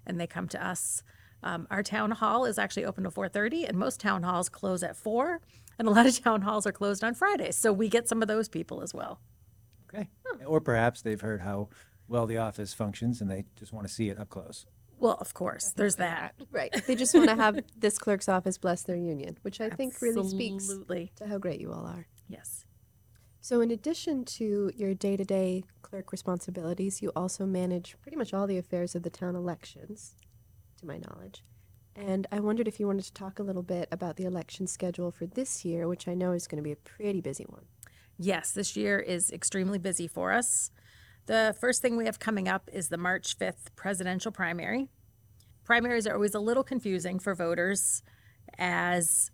and 0.06 0.20
they 0.20 0.26
come 0.26 0.46
to 0.48 0.64
us. 0.64 1.02
Um, 1.42 1.66
our 1.70 1.82
town 1.82 2.12
hall 2.12 2.44
is 2.44 2.58
actually 2.58 2.84
open 2.84 3.04
to 3.04 3.10
4:30 3.10 3.68
and 3.68 3.76
most 3.76 4.00
town 4.00 4.22
halls 4.22 4.48
close 4.48 4.82
at 4.82 4.96
4 4.96 5.40
and 5.78 5.88
a 5.88 5.90
lot 5.90 6.06
of 6.06 6.18
town 6.22 6.42
halls 6.42 6.66
are 6.66 6.72
closed 6.72 7.02
on 7.02 7.14
Fridays. 7.14 7.56
So 7.56 7.72
we 7.72 7.88
get 7.88 8.08
some 8.08 8.22
of 8.22 8.28
those 8.28 8.48
people 8.48 8.82
as 8.82 8.94
well. 8.94 9.20
Okay. 9.94 10.08
Or 10.46 10.60
perhaps 10.60 11.02
they've 11.02 11.20
heard 11.20 11.40
how 11.40 11.68
well 12.08 12.26
the 12.26 12.38
office 12.38 12.72
functions 12.72 13.20
and 13.20 13.30
they 13.30 13.44
just 13.56 13.72
want 13.72 13.86
to 13.86 13.92
see 13.92 14.08
it 14.08 14.18
up 14.18 14.28
close. 14.28 14.66
Well, 14.98 15.18
of 15.20 15.34
course, 15.34 15.72
there's 15.74 15.96
that. 15.96 16.34
Right. 16.52 16.72
They 16.86 16.94
just 16.94 17.12
want 17.12 17.28
to 17.28 17.34
have 17.34 17.58
this 17.76 17.98
clerk's 17.98 18.28
office 18.28 18.56
bless 18.56 18.84
their 18.84 18.96
union, 18.96 19.36
which 19.42 19.60
I 19.60 19.68
think 19.68 20.00
really 20.00 20.28
speaks 20.28 20.64
Absolutely. 20.64 21.12
to 21.16 21.26
how 21.26 21.38
great 21.38 21.60
you 21.60 21.72
all 21.72 21.84
are. 21.84 22.06
Yes. 22.28 22.64
So, 23.40 23.60
in 23.60 23.72
addition 23.72 24.24
to 24.26 24.70
your 24.76 24.94
day 24.94 25.16
to 25.16 25.24
day 25.24 25.64
clerk 25.82 26.12
responsibilities, 26.12 27.02
you 27.02 27.10
also 27.16 27.44
manage 27.44 27.96
pretty 28.00 28.16
much 28.16 28.32
all 28.32 28.46
the 28.46 28.58
affairs 28.58 28.94
of 28.94 29.02
the 29.02 29.10
town 29.10 29.34
elections, 29.34 30.14
to 30.82 30.86
my 30.86 30.98
knowledge. 30.98 31.42
And 31.94 32.26
I 32.30 32.40
wondered 32.40 32.68
if 32.68 32.78
you 32.78 32.86
wanted 32.86 33.04
to 33.04 33.12
talk 33.12 33.38
a 33.38 33.42
little 33.42 33.62
bit 33.62 33.88
about 33.90 34.16
the 34.16 34.24
election 34.24 34.66
schedule 34.66 35.10
for 35.10 35.26
this 35.26 35.64
year, 35.64 35.88
which 35.88 36.08
I 36.08 36.14
know 36.14 36.32
is 36.32 36.46
going 36.46 36.56
to 36.56 36.62
be 36.62 36.72
a 36.72 36.76
pretty 36.76 37.20
busy 37.20 37.44
one. 37.44 37.64
Yes, 38.18 38.52
this 38.52 38.76
year 38.76 38.98
is 38.98 39.30
extremely 39.30 39.78
busy 39.78 40.06
for 40.06 40.32
us. 40.32 40.70
The 41.26 41.54
first 41.60 41.82
thing 41.82 41.96
we 41.96 42.06
have 42.06 42.18
coming 42.18 42.48
up 42.48 42.68
is 42.72 42.88
the 42.88 42.98
March 42.98 43.38
5th 43.38 43.74
presidential 43.76 44.32
primary. 44.32 44.88
Primaries 45.64 46.06
are 46.06 46.14
always 46.14 46.34
a 46.34 46.40
little 46.40 46.64
confusing 46.64 47.18
for 47.18 47.34
voters, 47.34 48.02
as 48.58 49.30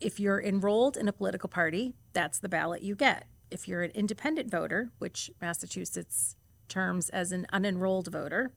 if 0.00 0.20
you're 0.20 0.42
enrolled 0.42 0.96
in 0.96 1.08
a 1.08 1.12
political 1.12 1.48
party, 1.48 1.94
that's 2.12 2.38
the 2.38 2.48
ballot 2.48 2.82
you 2.82 2.94
get. 2.94 3.26
If 3.50 3.66
you're 3.66 3.82
an 3.82 3.90
independent 3.92 4.50
voter, 4.50 4.92
which 4.98 5.30
Massachusetts 5.40 6.36
terms 6.68 7.08
as 7.08 7.32
an 7.32 7.46
unenrolled 7.52 8.08
voter, 8.08 8.52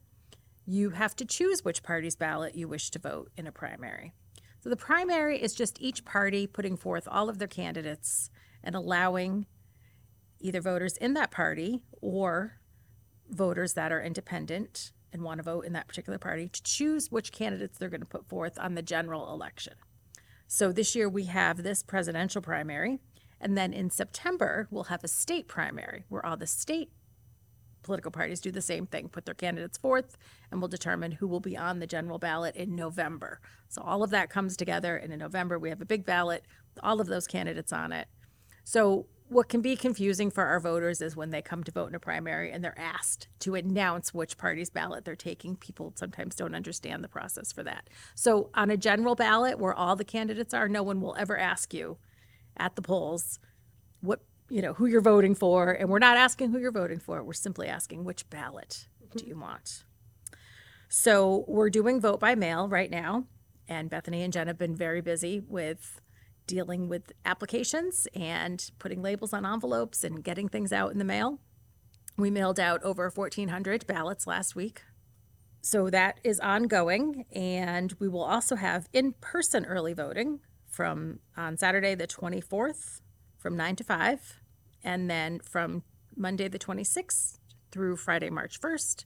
you 0.70 0.90
have 0.90 1.16
to 1.16 1.26
choose 1.26 1.64
which 1.64 1.82
party's 1.82 2.18
ballot 2.18 2.54
you 2.54 2.68
wish 2.68 2.92
to 2.92 3.00
vote 3.00 3.32
in 3.38 3.48
a 3.48 3.52
primary. 3.52 4.14
So 4.60 4.70
the 4.70 4.76
primary 4.76 5.42
is 5.42 5.56
just 5.56 5.82
each 5.82 6.04
party 6.04 6.46
putting 6.46 6.76
forth 6.76 7.08
all 7.10 7.30
of 7.30 7.40
their 7.40 7.48
candidates 7.48 8.30
and 8.62 8.76
allowing 8.76 9.46
either 10.42 10.60
voters 10.60 10.98
in 10.98 11.14
that 11.14 11.32
party 11.32 11.82
or 12.02 12.60
voters 13.30 13.74
that 13.74 13.94
are 13.94 14.02
independent 14.02 14.92
and 15.14 15.22
want 15.22 15.38
to 15.40 15.44
vote 15.44 15.66
in 15.66 15.72
that 15.72 15.88
particular 15.88 16.20
party 16.20 16.50
to 16.50 16.62
choose 16.64 17.10
which 17.10 17.32
candidates 17.32 17.78
they're 17.78 17.88
going 17.88 18.02
to 18.02 18.06
put 18.06 18.28
forth 18.28 18.60
on 18.60 18.76
the 18.76 18.82
general 18.82 19.32
election. 19.32 19.74
So 20.48 20.74
this 20.74 20.96
year 20.96 21.08
we 21.08 21.26
have 21.26 21.64
this 21.64 21.82
presidential 21.82 22.42
primary, 22.42 23.00
and 23.40 23.58
then 23.58 23.72
in 23.72 23.90
September 23.90 24.68
we'll 24.70 24.86
have 24.86 25.04
a 25.04 25.08
state 25.08 25.48
primary 25.48 26.04
where 26.10 26.26
all 26.26 26.36
the 26.36 26.48
state 26.48 26.92
political 27.84 28.12
parties 28.12 28.42
do 28.42 28.52
the 28.52 28.62
same 28.62 28.86
thing, 28.86 29.10
put 29.10 29.26
their 29.26 29.34
candidates 29.34 29.78
forth, 29.78 30.18
and 30.52 30.62
we'll 30.62 30.68
determine 30.68 31.12
who 31.12 31.28
will 31.28 31.40
be 31.40 31.58
on 31.58 31.80
the 31.80 31.88
general 31.88 32.20
ballot 32.20 32.56
in 32.56 32.76
November. 32.76 33.40
So 33.70 33.82
all 33.82 34.04
of 34.04 34.10
that 34.12 34.30
comes 34.30 34.58
together, 34.58 34.98
and 34.98 35.14
in 35.14 35.20
November 35.20 35.58
we 35.58 35.70
have 35.70 35.82
a 35.82 35.86
big 35.86 36.06
ballot, 36.06 36.44
all 36.84 37.00
of 37.02 37.08
those 37.08 37.28
candidates 37.28 37.74
on 37.74 37.92
it. 37.92 38.08
So 38.64 39.08
what 39.30 39.50
can 39.50 39.62
be 39.62 39.76
confusing 39.76 40.32
for 40.32 40.46
our 40.46 40.60
voters 40.60 41.02
is 41.02 41.16
when 41.16 41.32
they 41.32 41.42
come 41.42 41.64
to 41.64 41.72
vote 41.72 41.90
in 41.90 41.96
a 41.96 42.00
primary 42.00 42.52
and 42.52 42.64
they're 42.64 42.80
asked 42.80 43.28
to 43.40 43.56
announce 43.56 44.14
which 44.14 44.38
party's 44.38 44.70
ballot 44.70 45.04
they're 45.04 45.16
taking. 45.16 45.58
People 45.58 45.92
sometimes 45.96 46.36
don't 46.36 46.56
understand 46.56 47.04
the 47.04 47.10
process 47.10 47.52
for 47.52 47.64
that. 47.64 47.90
So 48.16 48.50
on 48.54 48.70
a 48.70 48.78
general 48.78 49.16
ballot 49.16 49.60
where 49.60 49.74
all 49.74 49.98
the 49.98 50.06
candidates 50.06 50.54
are, 50.54 50.70
no 50.70 50.82
one 50.82 51.02
will 51.02 51.16
ever 51.18 51.38
ask 51.38 51.74
you 51.74 51.98
at 52.56 52.76
the 52.76 52.82
polls 52.82 53.40
what 54.00 54.22
you 54.50 54.62
know 54.62 54.74
who 54.74 54.86
you're 54.86 55.01
voting 55.01 55.36
for 55.36 55.72
and 55.72 55.89
we're 55.89 56.00
not 56.00 56.18
asking 56.18 56.51
who 56.51 56.60
you're 56.60 56.72
voting 56.72 57.00
for 57.00 57.24
we're 57.24 57.34
simply 57.34 57.68
asking 57.68 58.04
which 58.04 58.30
ballot 58.30 58.88
do 59.16 59.25
you 59.25 59.38
want 59.38 59.84
so 60.89 61.44
we're 61.48 61.70
doing 61.70 62.00
vote 62.00 62.20
by 62.20 62.36
mail 62.36 62.68
right 62.68 62.92
now 62.92 63.25
and 63.68 63.89
bethany 63.89 64.22
and 64.24 64.34
jen 64.34 64.48
have 64.48 64.58
been 64.58 64.75
very 64.75 65.01
busy 65.01 65.39
with 65.39 66.01
dealing 66.48 66.88
with 66.88 67.12
applications 67.25 68.08
and 68.16 68.72
putting 68.80 69.01
labels 69.01 69.34
on 69.34 69.46
envelopes 69.46 70.04
and 70.04 70.24
getting 70.24 70.48
things 70.48 70.74
out 70.74 70.92
in 70.92 70.98
the 70.98 71.06
mail. 71.06 71.39
We 72.18 72.32
mailed 72.32 72.60
out 72.60 72.82
over 72.82 73.12
1,400 73.13 73.86
ballots 73.86 74.25
last 74.25 74.56
week. 74.56 74.82
So 75.62 75.89
that 75.89 76.20
is 76.24 76.39
ongoing. 76.39 77.25
And 77.32 77.94
we 78.00 78.08
will 78.08 78.24
also 78.24 78.56
have 78.56 78.88
in 78.94 79.13
person 79.22 79.66
early 79.66 79.94
voting 79.94 80.39
from 80.68 81.20
on 81.36 81.58
Saturday, 81.58 81.94
the 81.94 82.08
24th, 82.08 83.01
from 83.48 83.56
9 83.56 83.77
to 83.77 83.84
5. 83.86 84.42
And 84.84 85.10
then 85.10 85.39
from 85.39 85.84
Monday, 86.18 86.50
the 86.50 86.60
26th 86.60 87.39
through 87.72 87.96
Friday, 87.96 88.30
March 88.30 88.60
1st, 88.60 89.06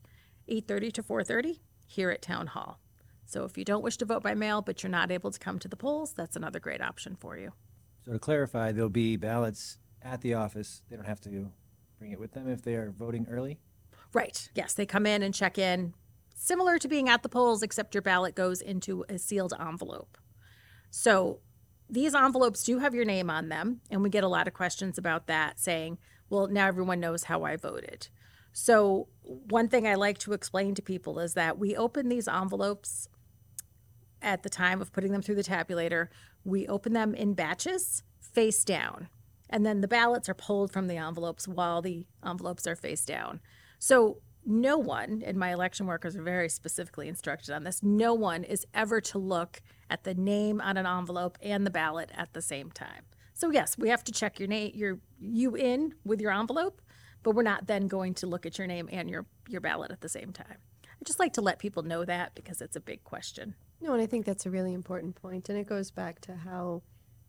8.30 0.50 0.93
to 0.93 1.03
4.30 1.03 1.60
here 1.86 2.10
at 2.10 2.24
Town 2.24 2.48
Hall. 2.48 2.79
So 3.27 3.43
if 3.43 3.55
you 3.55 3.63
don't 3.63 3.83
wish 3.83 3.98
to 3.98 4.05
vote 4.05 4.24
by 4.24 4.33
mail, 4.33 4.63
but 4.63 4.81
you're 4.81 4.89
not 4.89 5.12
able 5.12 5.29
to 5.29 5.38
come 5.38 5.60
to 5.60 5.67
the 5.67 5.75
polls, 5.75 6.13
that's 6.13 6.36
another 6.36 6.60
great 6.60 6.81
option 6.81 7.15
for 7.19 7.38
you. 7.38 7.51
So 8.03 8.13
to 8.13 8.19
clarify, 8.19 8.71
there'll 8.71 8.89
be 8.89 9.15
ballots 9.15 9.77
at 10.01 10.21
the 10.21 10.33
office. 10.33 10.81
They 10.89 10.95
don't 10.95 11.05
have 11.05 11.21
to 11.21 11.51
bring 12.00 12.12
it 12.12 12.19
with 12.19 12.31
them 12.31 12.50
if 12.50 12.63
they 12.63 12.74
are 12.74 12.89
voting 12.89 13.27
early. 13.29 13.60
Right. 14.12 14.50
Yes, 14.55 14.74
they 14.74 14.88
come 14.88 15.05
in 15.05 15.21
and 15.21 15.36
check 15.36 15.60
in, 15.60 15.93
similar 16.36 16.79
to 16.79 16.88
being 16.88 17.10
at 17.10 17.21
the 17.21 17.29
polls, 17.29 17.62
except 17.62 17.93
your 17.93 18.01
ballot 18.01 18.33
goes 18.33 18.60
into 18.60 19.05
a 19.07 19.19
sealed 19.19 19.53
envelope. 19.60 20.17
So 20.89 21.41
these 21.91 22.15
envelopes 22.15 22.63
do 22.63 22.79
have 22.79 22.95
your 22.95 23.03
name 23.03 23.29
on 23.29 23.50
them, 23.50 23.81
and 23.91 24.01
we 24.01 24.10
get 24.10 24.24
a 24.24 24.29
lot 24.29 24.48
of 24.48 24.53
questions 24.53 24.98
about 24.98 25.27
that, 25.27 25.60
saying, 25.60 25.98
well, 26.29 26.48
now 26.48 26.67
everyone 26.67 27.01
knows 27.01 27.25
how 27.25 27.43
I 27.43 27.57
voted. 27.57 28.07
So, 28.53 29.10
one 29.24 29.67
thing 29.67 29.86
I 29.86 29.95
like 29.95 30.17
to 30.19 30.33
explain 30.33 30.74
to 30.75 30.81
people 30.81 31.19
is 31.19 31.33
that 31.33 31.60
we 31.60 31.75
open 31.75 32.07
these 32.07 32.29
envelopes 32.29 33.10
at 34.21 34.43
the 34.43 34.50
time 34.50 34.81
of 34.81 34.93
putting 34.93 35.12
them 35.12 35.21
through 35.21 35.36
the 35.36 35.43
tabulator. 35.43 36.07
We 36.43 36.67
open 36.67 36.93
them 36.93 37.13
in 37.13 37.33
batches, 37.33 38.03
face 38.19 38.63
down, 38.63 39.10
and 39.50 39.65
then 39.65 39.81
the 39.81 39.88
ballots 39.88 40.29
are 40.29 40.33
pulled 40.33 40.71
from 40.71 40.88
the 40.88 40.98
envelopes 40.98 41.48
while 41.48 41.81
the 41.81 42.05
envelopes 42.25 42.65
are 42.67 42.75
face 42.75 43.03
down. 43.03 43.41
So, 43.79 44.21
no 44.45 44.77
one, 44.77 45.21
and 45.25 45.38
my 45.38 45.51
election 45.51 45.86
workers 45.86 46.15
are 46.15 46.24
very 46.24 46.50
specifically 46.50 47.07
instructed 47.07 47.53
on 47.53 47.63
this, 47.63 47.83
no 47.83 48.13
one 48.13 48.43
is 48.43 48.65
ever 48.74 49.00
to 49.01 49.17
look 49.17 49.62
at 49.91 50.03
the 50.03 50.15
name 50.15 50.62
on 50.62 50.77
an 50.77 50.86
envelope 50.86 51.38
and 51.41 51.65
the 51.65 51.69
ballot 51.69 52.10
at 52.15 52.33
the 52.33 52.41
same 52.41 52.71
time. 52.71 53.03
So 53.33 53.51
yes, 53.51 53.77
we 53.77 53.89
have 53.89 54.03
to 54.05 54.12
check 54.12 54.39
your 54.39 54.48
name, 54.48 54.71
your 54.74 55.00
you 55.19 55.55
in 55.55 55.95
with 56.05 56.21
your 56.21 56.31
envelope, 56.31 56.81
but 57.24 57.36
we're 57.36 57.43
not 57.43 57.67
then 57.67 57.88
going 57.88 58.13
to 58.15 58.27
look 58.27 58.45
at 58.45 58.57
your 58.57 58.67
name 58.67 58.88
and 58.91 59.10
your 59.10 59.25
your 59.48 59.62
ballot 59.62 59.91
at 59.91 60.01
the 60.01 60.10
same 60.10 60.31
time. 60.31 60.57
I 60.86 61.03
just 61.05 61.19
like 61.19 61.33
to 61.33 61.41
let 61.41 61.60
people 61.60 61.83
know 61.83 62.05
that 62.05 62.36
because 62.36 62.62
it's 62.62 62.75
a 62.75 62.79
big 62.79 63.03
question. 63.03 63.55
No, 63.81 63.93
and 63.93 64.01
I 64.01 64.05
think 64.05 64.25
that's 64.25 64.45
a 64.45 64.51
really 64.51 64.74
important 64.74 65.15
point, 65.15 65.50
and 65.50 65.57
it 65.57 65.67
goes 65.67 65.89
back 65.89 66.21
to 66.21 66.36
how 66.36 66.83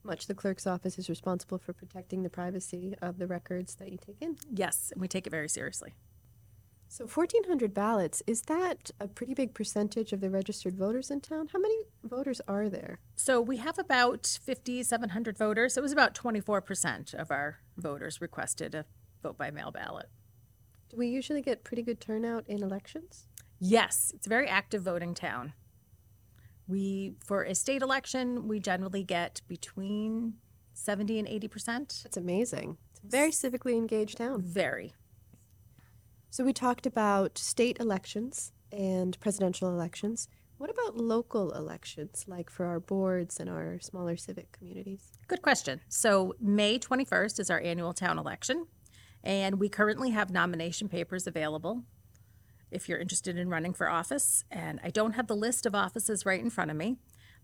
much 0.05 0.27
the 0.27 0.35
clerk's 0.35 0.67
office 0.67 0.99
is 0.99 1.09
responsible 1.09 1.59
for 1.59 1.73
protecting 1.73 2.23
the 2.23 2.31
privacy 2.31 2.95
of 3.01 3.19
the 3.19 3.27
records 3.27 3.77
that 3.77 3.91
you 3.91 3.97
take 3.97 4.21
in. 4.21 4.37
Yes, 4.53 4.91
and 4.93 5.01
we 5.01 5.09
take 5.09 5.27
it 5.27 5.31
very 5.31 5.49
seriously. 5.49 5.95
So 6.93 7.07
1,400 7.07 7.73
ballots, 7.73 8.23
is 8.27 8.43
that 8.43 8.91
a 9.01 9.09
pretty 9.09 9.33
big 9.33 9.55
percentage 9.55 10.13
of 10.13 10.21
the 10.21 10.29
registered 10.29 10.77
voters 10.77 11.11
in 11.11 11.23
town? 11.23 11.49
How 11.51 11.59
many 11.59 11.75
voters 12.05 12.43
are 12.47 12.69
there? 12.69 12.99
So 13.17 13.41
we 13.41 13.57
have 13.57 13.79
about 13.79 14.39
5,700 14.45 15.39
voters. 15.39 15.79
It 15.79 15.83
was 15.83 15.93
about 15.93 16.15
24% 16.15 17.15
of 17.15 17.31
our 17.31 17.61
voters 17.79 18.21
requested 18.21 18.75
a 18.75 18.85
vote 19.23 19.39
by 19.39 19.51
mail 19.51 19.71
ballot. 19.71 20.11
Do 20.91 20.99
we 20.99 21.07
usually 21.09 21.41
get 21.41 21.65
pretty 21.65 21.83
good 21.83 21.99
turnout 21.99 22.45
in 22.47 22.63
elections? 22.63 23.27
Yes, 23.59 24.13
it's 24.15 24.27
a 24.27 24.29
very 24.29 24.47
active 24.47 24.83
voting 24.83 25.15
town. 25.15 25.55
We, 26.69 27.15
for 27.25 27.43
a 27.43 27.55
state 27.55 27.81
election, 27.81 28.47
we 28.47 28.61
generally 28.61 29.03
get 29.03 29.41
between 29.49 30.35
70 30.75 31.21
and 31.21 31.27
80%. 31.27 32.03
That's 32.03 32.19
amazing. 32.19 32.77
It's 32.91 33.03
a 33.03 33.07
very 33.07 33.31
civically 33.31 33.79
engaged 33.79 34.19
town. 34.19 34.43
Very. 34.43 34.93
So 36.33 36.45
we 36.45 36.55
talked 36.55 36.87
about 36.87 37.37
state 37.37 37.77
elections 37.79 38.53
and 38.73 39.21
presidential 39.21 39.69
elections. 39.69 40.29
What 40.57 40.71
about 40.71 40.97
local 40.97 41.53
elections, 41.53 42.25
like 42.27 42.49
for 42.49 42.65
our 42.65 42.81
boards 42.81 43.39
and 43.39 43.51
our 43.51 43.79
smaller 43.81 44.17
civic 44.17 44.51
communities? 44.51 45.13
Good 45.29 45.43
question. 45.43 45.83
So, 45.91 46.35
May 46.41 46.79
21st 46.79 47.39
is 47.39 47.51
our 47.51 47.61
annual 47.61 47.93
town 47.93 48.19
election, 48.19 48.67
and 49.23 49.61
we 49.61 49.69
currently 49.69 50.13
have 50.13 50.31
nomination 50.31 50.89
papers 50.89 51.27
available 51.27 51.83
if 52.71 52.89
you're 52.89 52.99
interested 52.99 53.37
in 53.37 53.51
running 53.51 53.75
for 53.75 53.91
office. 53.91 54.43
And 54.51 54.81
I 54.83 54.89
don't 54.89 55.13
have 55.13 55.27
the 55.27 55.37
list 55.37 55.67
of 55.67 55.75
offices 55.75 56.25
right 56.25 56.41
in 56.41 56.49
front 56.49 56.71
of 56.71 56.79
me, 56.79 56.97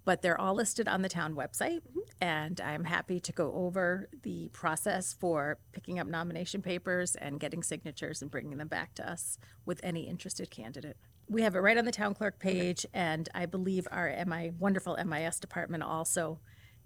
but 0.09 0.23
they're 0.23 0.41
all 0.41 0.55
listed 0.55 0.89
on 0.89 1.03
the 1.03 1.09
town 1.11 1.35
website. 1.35 1.81
Mm-hmm. 1.81 1.99
And 2.23 2.63
I'm 2.63 2.85
happy 2.85 3.21
to 3.21 3.31
go 3.31 3.53
over 3.53 4.09
the 4.23 4.49
process 4.55 5.13
for 5.13 5.59
picking 5.73 5.99
up 5.99 6.07
nomination 6.07 6.63
papers 6.63 7.15
and 7.15 7.39
getting 7.39 7.63
signatures 7.63 8.23
and 8.23 8.31
bringing 8.31 8.57
them 8.57 8.69
back 8.69 8.95
to 8.95 9.07
us 9.07 9.37
with 9.67 9.81
any 9.83 10.09
interested 10.09 10.51
candidate. 10.51 10.97
We 11.29 11.43
have 11.43 11.55
it 11.55 11.59
right 11.59 11.77
on 11.77 11.85
the 11.85 11.93
town 11.93 12.15
clerk 12.15 12.39
page, 12.39 12.87
and 12.95 13.29
I 13.35 13.45
believe 13.45 13.87
our 13.93 14.11
MI, 14.27 14.51
wonderful 14.59 14.97
MIS 15.05 15.41
department 15.41 15.83
also 15.83 16.41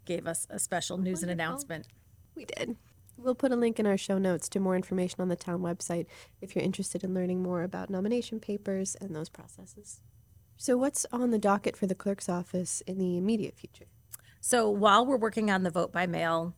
gave 0.05 0.27
us 0.27 0.49
a 0.51 0.59
special 0.59 0.99
news 0.99 1.23
and 1.23 1.29
Wonderful. 1.29 1.47
announcement. 1.47 1.87
We 2.35 2.47
did. 2.47 2.77
We'll 3.17 3.37
put 3.37 3.53
a 3.53 3.57
link 3.57 3.79
in 3.79 3.87
our 3.87 3.97
show 3.97 4.19
notes 4.19 4.49
to 4.49 4.59
more 4.59 4.75
information 4.75 5.21
on 5.21 5.29
the 5.29 5.37
town 5.37 5.61
website 5.61 6.07
if 6.41 6.57
you're 6.57 6.65
interested 6.65 7.05
in 7.05 7.15
learning 7.15 7.41
more 7.41 7.63
about 7.63 7.89
nomination 7.89 8.41
papers 8.41 8.97
and 9.01 9.15
those 9.15 9.29
processes. 9.29 10.01
So, 10.63 10.77
what's 10.77 11.05
on 11.11 11.33
the 11.33 11.41
docket 11.41 11.77
for 11.77 11.89
the 11.89 11.95
clerk's 11.97 12.29
office 12.29 12.83
in 12.87 12.97
the 12.97 13.19
immediate 13.19 13.57
future? 13.57 13.87
So 14.41 14.71
while 14.71 15.05
we're 15.05 15.17
working 15.17 15.51
on 15.51 15.65
the 15.65 15.73
vote 15.73 15.91
by 15.91 16.07
mail 16.07 16.55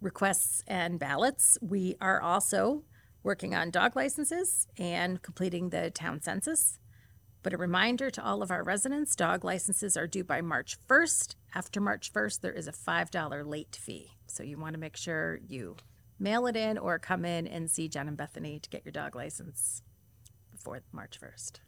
requests 0.00 0.64
and 0.66 0.98
ballots, 0.98 1.56
we 1.60 1.94
are 2.00 2.20
also 2.20 2.82
working 3.22 3.54
on 3.54 3.70
dog 3.70 3.94
licenses 3.94 4.66
and 4.76 5.22
completing 5.22 5.70
the 5.70 5.92
town 5.92 6.20
census. 6.22 6.80
But 7.44 7.52
a 7.52 7.56
reminder 7.56 8.10
to 8.10 8.24
all 8.24 8.42
of 8.42 8.50
our 8.50 8.64
residents 8.64 9.14
dog 9.14 9.44
licenses 9.44 9.96
are 9.96 10.08
due 10.08 10.24
by 10.24 10.40
March 10.40 10.76
1st. 10.88 11.36
After 11.54 11.80
March 11.80 12.12
1st, 12.12 12.40
there 12.40 12.52
is 12.52 12.66
a 12.66 12.72
$5 12.72 13.46
late 13.46 13.78
fee. 13.80 14.10
So 14.26 14.42
you 14.42 14.58
want 14.58 14.74
to 14.74 14.80
make 14.80 14.96
sure 14.96 15.38
you 15.46 15.76
mail 16.18 16.48
it 16.48 16.56
in 16.56 16.78
or 16.78 16.98
come 16.98 17.24
in 17.24 17.46
and 17.46 17.70
see 17.70 17.88
Jen 17.88 18.08
and 18.08 18.16
Bethany 18.16 18.58
to 18.58 18.68
get 18.68 18.84
your 18.84 18.90
dog 18.90 19.14
license 19.14 19.82
before 20.50 20.82
March 20.90 21.20
1st. 21.20 21.60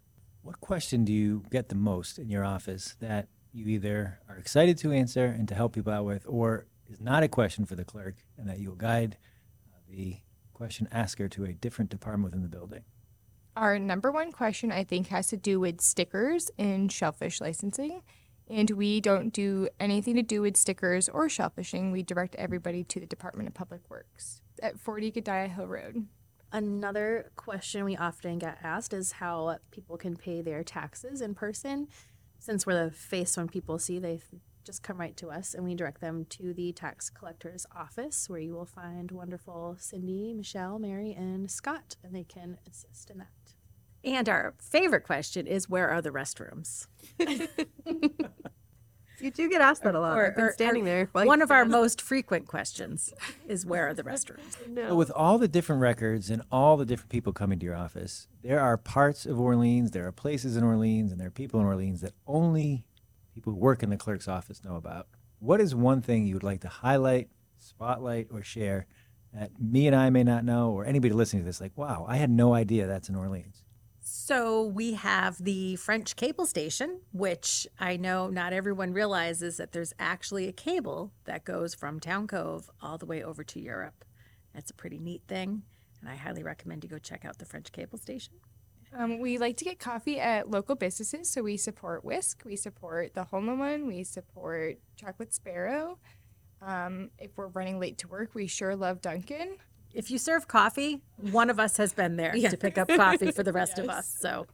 What 0.48 0.62
question 0.62 1.04
do 1.04 1.12
you 1.12 1.44
get 1.50 1.68
the 1.68 1.74
most 1.74 2.18
in 2.18 2.30
your 2.30 2.42
office 2.42 2.96
that 3.00 3.28
you 3.52 3.66
either 3.66 4.18
are 4.30 4.38
excited 4.38 4.78
to 4.78 4.92
answer 4.92 5.26
and 5.26 5.46
to 5.48 5.54
help 5.54 5.74
people 5.74 5.92
out 5.92 6.06
with, 6.06 6.24
or 6.26 6.64
is 6.88 7.02
not 7.02 7.22
a 7.22 7.28
question 7.28 7.66
for 7.66 7.74
the 7.74 7.84
clerk 7.84 8.14
and 8.38 8.48
that 8.48 8.58
you'll 8.58 8.74
guide 8.74 9.18
uh, 9.70 9.76
the 9.90 10.16
question 10.54 10.88
asker 10.90 11.28
to 11.28 11.44
a 11.44 11.52
different 11.52 11.90
department 11.90 12.32
within 12.32 12.40
the 12.40 12.48
building? 12.48 12.84
Our 13.56 13.78
number 13.78 14.10
one 14.10 14.32
question, 14.32 14.72
I 14.72 14.84
think, 14.84 15.08
has 15.08 15.26
to 15.26 15.36
do 15.36 15.60
with 15.60 15.82
stickers 15.82 16.50
in 16.56 16.88
shellfish 16.88 17.42
licensing. 17.42 18.00
And 18.48 18.70
we 18.70 19.02
don't 19.02 19.34
do 19.34 19.68
anything 19.78 20.16
to 20.16 20.22
do 20.22 20.40
with 20.40 20.56
stickers 20.56 21.10
or 21.10 21.28
shellfishing. 21.28 21.92
We 21.92 22.02
direct 22.02 22.34
everybody 22.36 22.84
to 22.84 23.00
the 23.00 23.06
Department 23.06 23.50
of 23.50 23.54
Public 23.54 23.82
Works 23.90 24.40
at 24.62 24.80
40 24.80 25.10
Giddiah 25.10 25.48
Hill 25.48 25.66
Road. 25.66 26.06
Another 26.52 27.30
question 27.36 27.84
we 27.84 27.96
often 27.96 28.38
get 28.38 28.58
asked 28.62 28.94
is 28.94 29.12
how 29.12 29.58
people 29.70 29.98
can 29.98 30.16
pay 30.16 30.40
their 30.40 30.64
taxes 30.64 31.20
in 31.20 31.34
person. 31.34 31.88
Since 32.38 32.66
we're 32.66 32.86
the 32.86 32.90
face 32.90 33.36
when 33.36 33.48
people 33.48 33.78
see, 33.78 33.98
they 33.98 34.20
just 34.64 34.82
come 34.82 34.98
right 34.98 35.16
to 35.16 35.28
us 35.30 35.54
and 35.54 35.64
we 35.64 35.74
direct 35.74 36.00
them 36.00 36.24
to 36.30 36.54
the 36.54 36.72
tax 36.72 37.10
collector's 37.10 37.66
office 37.74 38.28
where 38.28 38.40
you 38.40 38.54
will 38.54 38.66
find 38.66 39.10
wonderful 39.10 39.76
Cindy, 39.78 40.32
Michelle, 40.34 40.78
Mary, 40.78 41.12
and 41.12 41.50
Scott, 41.50 41.96
and 42.02 42.14
they 42.14 42.24
can 42.24 42.58
assist 42.68 43.10
in 43.10 43.18
that. 43.18 43.28
And 44.04 44.28
our 44.28 44.54
favorite 44.58 45.04
question 45.04 45.46
is 45.46 45.68
where 45.68 45.88
are 45.88 46.00
the 46.00 46.10
restrooms? 46.10 46.86
You 49.20 49.30
do 49.30 49.48
get 49.48 49.60
asked 49.60 49.82
that 49.82 49.94
a 49.94 50.00
lot. 50.00 50.16
Or- 50.18 50.26
I've 50.26 50.36
been 50.36 50.44
or- 50.46 50.52
standing 50.52 50.82
or 50.82 50.86
there. 50.86 51.08
while 51.12 51.26
One 51.26 51.42
of 51.42 51.50
our 51.50 51.64
most 51.64 52.00
frequent 52.00 52.46
questions 52.46 53.12
is 53.46 53.66
where 53.66 53.88
are 53.88 53.94
the 53.94 54.02
restrooms? 54.04 54.60
it. 54.60 54.68
No. 54.78 54.88
So 54.90 54.94
with 54.94 55.10
all 55.10 55.38
the 55.38 55.48
different 55.48 55.82
records 55.82 56.30
and 56.30 56.42
all 56.52 56.76
the 56.76 56.84
different 56.86 57.10
people 57.10 57.32
coming 57.32 57.58
to 57.58 57.64
your 57.66 57.74
office, 57.74 58.28
there 58.42 58.60
are 58.60 58.76
parts 58.76 59.26
of 59.26 59.40
Orleans, 59.40 59.90
there 59.90 60.06
are 60.06 60.12
places 60.12 60.56
in 60.56 60.62
Orleans, 60.64 61.10
and 61.10 61.20
there 61.20 61.28
are 61.28 61.32
people 61.32 61.58
in 61.60 61.66
Orleans 61.66 62.00
that 62.02 62.12
only 62.26 62.84
people 63.34 63.52
who 63.52 63.58
work 63.58 63.82
in 63.82 63.90
the 63.90 63.96
clerk's 63.96 64.28
office 64.28 64.62
know 64.64 64.76
about. 64.76 65.08
What 65.40 65.60
is 65.60 65.74
one 65.74 66.00
thing 66.02 66.26
you 66.26 66.34
would 66.34 66.42
like 66.42 66.60
to 66.62 66.68
highlight, 66.68 67.28
spotlight, 67.58 68.28
or 68.32 68.42
share 68.42 68.86
that 69.32 69.50
Mia 69.60 69.88
and 69.88 69.96
I 69.96 70.10
may 70.10 70.24
not 70.24 70.44
know, 70.44 70.70
or 70.72 70.84
anybody 70.84 71.12
listening 71.14 71.42
to 71.42 71.46
this, 71.46 71.60
like, 71.60 71.76
wow, 71.76 72.04
I 72.08 72.16
had 72.16 72.30
no 72.30 72.54
idea 72.54 72.86
that's 72.86 73.08
in 73.08 73.14
Orleans? 73.14 73.62
So 74.28 74.62
we 74.62 74.92
have 74.92 75.42
the 75.42 75.76
French 75.76 76.14
cable 76.14 76.44
station, 76.44 77.00
which 77.12 77.66
I 77.80 77.96
know 77.96 78.28
not 78.28 78.52
everyone 78.52 78.92
realizes 78.92 79.56
that 79.56 79.72
there's 79.72 79.94
actually 79.98 80.48
a 80.48 80.52
cable 80.52 81.12
that 81.24 81.46
goes 81.46 81.74
from 81.74 81.98
Town 81.98 82.26
Cove 82.26 82.70
all 82.82 82.98
the 82.98 83.06
way 83.06 83.22
over 83.22 83.42
to 83.42 83.58
Europe. 83.58 84.04
That's 84.52 84.70
a 84.70 84.74
pretty 84.74 84.98
neat 84.98 85.22
thing, 85.28 85.62
and 86.02 86.10
I 86.10 86.16
highly 86.16 86.42
recommend 86.42 86.84
you 86.84 86.90
go 86.90 86.98
check 86.98 87.24
out 87.24 87.38
the 87.38 87.46
French 87.46 87.72
cable 87.72 87.96
station. 87.96 88.34
Um, 88.94 89.18
we 89.18 89.38
like 89.38 89.56
to 89.56 89.64
get 89.64 89.78
coffee 89.78 90.20
at 90.20 90.50
local 90.50 90.74
businesses, 90.74 91.30
so 91.30 91.42
we 91.42 91.56
support 91.56 92.04
Whisk, 92.04 92.42
we 92.44 92.54
support 92.54 93.14
the 93.14 93.24
Hole 93.24 93.40
in 93.40 93.58
One, 93.58 93.86
we 93.86 94.04
support 94.04 94.76
Chocolate 94.96 95.32
Sparrow. 95.32 95.96
Um, 96.60 97.12
if 97.18 97.30
we're 97.38 97.46
running 97.46 97.80
late 97.80 97.96
to 97.96 98.08
work, 98.08 98.34
we 98.34 98.46
sure 98.46 98.76
love 98.76 99.00
Dunkin'. 99.00 99.56
If 99.94 100.10
you 100.10 100.18
serve 100.18 100.46
coffee, 100.46 101.00
one 101.16 101.50
of 101.50 101.58
us 101.58 101.76
has 101.78 101.92
been 101.92 102.16
there 102.16 102.32
to 102.32 102.56
pick 102.56 102.78
up 102.78 102.88
coffee 102.88 103.30
for 103.32 103.42
the 103.42 103.52
rest 103.52 103.78
of 103.78 103.88
us. 103.88 104.16
So 104.20 104.46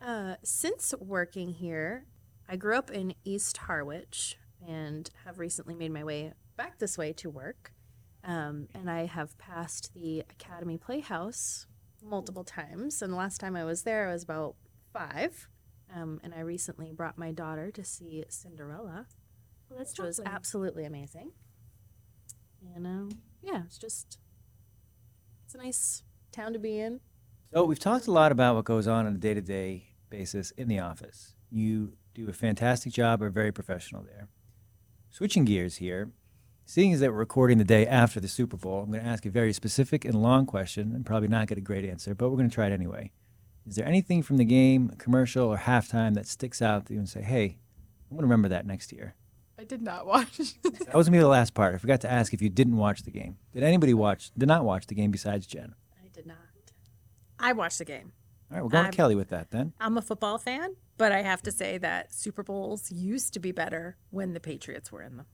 Uh, 0.00 0.34
since 0.42 0.92
working 0.98 1.52
here, 1.52 2.06
I 2.48 2.56
grew 2.56 2.76
up 2.76 2.90
in 2.90 3.14
East 3.24 3.56
Harwich 3.56 4.36
and 4.66 5.08
have 5.24 5.38
recently 5.38 5.74
made 5.76 5.92
my 5.92 6.02
way 6.02 6.32
back 6.56 6.78
this 6.78 6.98
way 6.98 7.12
to 7.14 7.30
work. 7.30 7.72
Um, 8.24 8.68
and 8.74 8.90
I 8.90 9.06
have 9.06 9.38
passed 9.38 9.92
the 9.94 10.20
Academy 10.20 10.76
Playhouse 10.76 11.66
multiple 12.02 12.42
times. 12.44 13.00
And 13.00 13.12
the 13.12 13.16
last 13.16 13.38
time 13.38 13.54
I 13.54 13.64
was 13.64 13.82
there, 13.84 14.08
I 14.08 14.12
was 14.12 14.24
about 14.24 14.56
five. 14.92 15.48
Um, 15.94 16.20
and 16.24 16.34
I 16.34 16.40
recently 16.40 16.90
brought 16.92 17.16
my 17.16 17.30
daughter 17.30 17.70
to 17.70 17.84
see 17.84 18.24
Cinderella, 18.28 19.06
which 19.68 19.98
was 19.98 20.20
absolutely 20.24 20.84
amazing. 20.84 21.30
And 22.74 22.86
um, 22.86 23.10
yeah, 23.42 23.62
it's 23.66 23.78
just 23.78 24.18
it's 25.44 25.54
a 25.54 25.58
nice 25.58 26.02
town 26.30 26.52
to 26.52 26.58
be 26.58 26.78
in. 26.78 27.00
So 27.52 27.64
we've 27.64 27.78
talked 27.78 28.06
a 28.06 28.12
lot 28.12 28.32
about 28.32 28.54
what 28.54 28.64
goes 28.64 28.88
on 28.88 29.06
on 29.06 29.14
a 29.14 29.18
day-to-day 29.18 29.88
basis 30.08 30.52
in 30.52 30.68
the 30.68 30.78
office. 30.78 31.34
You 31.50 31.94
do 32.14 32.28
a 32.28 32.32
fantastic 32.32 32.92
job, 32.92 33.22
are 33.22 33.28
very 33.28 33.52
professional 33.52 34.02
there. 34.02 34.28
Switching 35.10 35.44
gears 35.44 35.76
here, 35.76 36.12
seeing 36.64 36.94
as 36.94 37.00
that 37.00 37.10
we're 37.10 37.18
recording 37.18 37.58
the 37.58 37.64
day 37.64 37.86
after 37.86 38.20
the 38.20 38.28
Super 38.28 38.56
Bowl, 38.56 38.82
I'm 38.82 38.90
going 38.90 39.02
to 39.02 39.08
ask 39.08 39.26
a 39.26 39.30
very 39.30 39.52
specific 39.52 40.06
and 40.06 40.14
long 40.14 40.46
question 40.46 40.94
and 40.94 41.04
probably 41.04 41.28
not 41.28 41.48
get 41.48 41.58
a 41.58 41.62
great 41.62 41.84
answer, 41.84 42.14
but 42.14 42.30
we're 42.30 42.38
going 42.38 42.48
to 42.48 42.54
try 42.54 42.68
it 42.68 42.72
anyway. 42.72 43.10
Is 43.66 43.76
there 43.76 43.86
anything 43.86 44.22
from 44.22 44.38
the 44.38 44.44
game, 44.44 44.88
commercial, 44.98 45.48
or 45.48 45.58
halftime 45.58 46.14
that 46.14 46.26
sticks 46.26 46.62
out 46.62 46.86
that 46.86 46.94
you 46.94 46.98
and 46.98 47.08
say, 47.08 47.22
hey, 47.22 47.58
I'm 48.10 48.16
going 48.16 48.22
to 48.22 48.26
remember 48.26 48.48
that 48.48 48.66
next 48.66 48.92
year? 48.92 49.14
I 49.58 49.64
did 49.64 49.82
not 49.82 50.06
watch. 50.06 50.38
That 50.62 50.94
was 50.94 51.06
going 51.08 51.12
to 51.14 51.18
be 51.18 51.18
the 51.18 51.28
last 51.28 51.54
part. 51.54 51.74
I 51.74 51.78
forgot 51.78 52.00
to 52.02 52.10
ask 52.10 52.34
if 52.34 52.42
you 52.42 52.48
didn't 52.50 52.76
watch 52.76 53.02
the 53.02 53.10
game. 53.10 53.36
Did 53.54 53.62
anybody 53.62 53.94
watch, 53.94 54.30
did 54.36 54.48
not 54.48 54.64
watch 54.64 54.86
the 54.86 54.94
game 54.94 55.10
besides 55.10 55.46
Jen? 55.46 55.74
I 56.04 56.08
did 56.12 56.26
not. 56.26 56.36
I 57.38 57.52
watched 57.52 57.78
the 57.78 57.84
game. 57.84 58.12
All 58.50 58.56
right, 58.56 58.62
we're 58.64 58.68
going 58.70 58.80
I'm- 58.84 58.88
with 58.90 58.96
Kelly 58.96 59.14
with 59.14 59.28
that 59.30 59.50
then. 59.50 59.72
I'm 59.80 59.96
a 59.96 60.02
football 60.02 60.38
fan, 60.38 60.76
but 60.98 61.12
I 61.12 61.22
have 61.22 61.42
to 61.42 61.52
say 61.52 61.78
that 61.78 62.12
Super 62.12 62.42
Bowls 62.42 62.90
used 62.90 63.32
to 63.34 63.40
be 63.40 63.52
better 63.52 63.96
when 64.10 64.32
the 64.34 64.40
Patriots 64.40 64.90
were 64.92 65.02
in 65.02 65.16
them. 65.16 65.26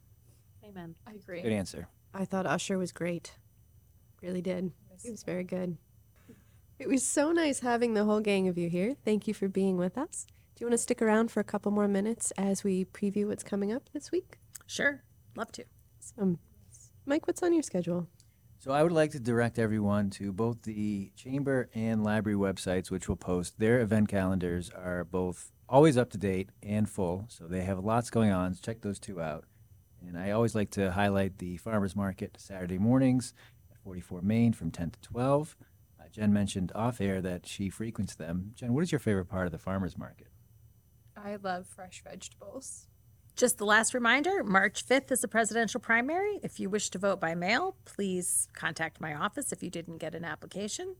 Amen. 0.64 0.94
I 1.06 1.12
agree. 1.14 1.42
Good 1.42 1.52
answer. 1.52 1.88
I 2.14 2.24
thought 2.24 2.46
Usher 2.46 2.78
was 2.78 2.92
great. 2.92 3.32
Really 4.22 4.42
did. 4.42 4.72
He 5.02 5.10
was 5.10 5.22
very 5.22 5.44
good. 5.44 5.76
It 6.78 6.88
was 6.88 7.04
so 7.04 7.32
nice 7.32 7.60
having 7.60 7.94
the 7.94 8.04
whole 8.04 8.20
gang 8.20 8.46
of 8.48 8.56
you 8.58 8.68
here. 8.68 8.94
Thank 9.04 9.26
you 9.26 9.34
for 9.34 9.48
being 9.48 9.76
with 9.76 9.96
us. 9.98 10.26
Do 10.58 10.64
you 10.64 10.66
want 10.66 10.74
to 10.74 10.82
stick 10.82 11.00
around 11.00 11.30
for 11.30 11.38
a 11.38 11.44
couple 11.44 11.70
more 11.70 11.86
minutes 11.86 12.32
as 12.32 12.64
we 12.64 12.84
preview 12.84 13.28
what's 13.28 13.44
coming 13.44 13.72
up 13.72 13.90
this 13.92 14.10
week? 14.10 14.38
Sure, 14.66 15.04
love 15.36 15.52
to. 15.52 15.64
Um, 16.20 16.40
Mike, 17.06 17.28
what's 17.28 17.44
on 17.44 17.52
your 17.52 17.62
schedule? 17.62 18.08
So 18.58 18.72
I 18.72 18.82
would 18.82 18.90
like 18.90 19.12
to 19.12 19.20
direct 19.20 19.60
everyone 19.60 20.10
to 20.10 20.32
both 20.32 20.62
the 20.62 21.12
chamber 21.14 21.70
and 21.76 22.02
library 22.02 22.36
websites, 22.36 22.90
which 22.90 23.08
will 23.08 23.14
post 23.14 23.60
their 23.60 23.78
event 23.78 24.08
calendars 24.08 24.68
are 24.70 25.04
both 25.04 25.52
always 25.68 25.96
up 25.96 26.10
to 26.10 26.18
date 26.18 26.50
and 26.60 26.90
full. 26.90 27.26
So 27.28 27.46
they 27.46 27.60
have 27.60 27.78
lots 27.78 28.10
going 28.10 28.32
on. 28.32 28.54
So 28.54 28.60
check 28.60 28.80
those 28.80 28.98
two 28.98 29.20
out. 29.20 29.44
And 30.04 30.18
I 30.18 30.32
always 30.32 30.56
like 30.56 30.70
to 30.70 30.90
highlight 30.90 31.38
the 31.38 31.58
farmers 31.58 31.94
market 31.94 32.36
Saturday 32.36 32.78
mornings 32.78 33.32
at 33.70 33.78
44 33.84 34.22
Main 34.22 34.52
from 34.52 34.72
10 34.72 34.90
to 34.90 35.00
12. 35.02 35.56
Uh, 36.00 36.08
Jen 36.10 36.32
mentioned 36.32 36.72
off 36.74 37.00
air 37.00 37.20
that 37.20 37.46
she 37.46 37.70
frequents 37.70 38.16
them. 38.16 38.50
Jen, 38.56 38.74
what 38.74 38.82
is 38.82 38.90
your 38.90 38.98
favorite 38.98 39.26
part 39.26 39.46
of 39.46 39.52
the 39.52 39.58
farmers 39.58 39.96
market? 39.96 40.26
I 41.24 41.36
love 41.42 41.66
fresh 41.66 42.02
vegetables. 42.02 42.86
Just 43.36 43.58
the 43.58 43.64
last 43.64 43.94
reminder 43.94 44.42
March 44.42 44.86
5th 44.86 45.12
is 45.12 45.20
the 45.20 45.28
presidential 45.28 45.80
primary. 45.80 46.40
If 46.42 46.58
you 46.58 46.68
wish 46.68 46.90
to 46.90 46.98
vote 46.98 47.20
by 47.20 47.34
mail, 47.34 47.76
please 47.84 48.48
contact 48.52 49.00
my 49.00 49.14
office 49.14 49.52
if 49.52 49.62
you 49.62 49.70
didn't 49.70 49.98
get 49.98 50.14
an 50.14 50.24
application. 50.24 50.96